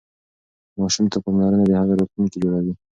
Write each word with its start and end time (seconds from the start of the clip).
ماشوم 0.79 1.05
ته 1.11 1.17
پاملرنه 1.23 1.65
د 1.67 1.71
هغه 1.81 1.93
راتلونکی 1.99 2.37
جوړوي. 2.43 2.73